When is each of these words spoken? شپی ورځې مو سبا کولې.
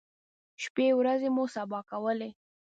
شپی 0.63 0.87
ورځې 0.99 1.29
مو 1.35 1.43
سبا 1.55 1.79
کولې. 1.89 2.29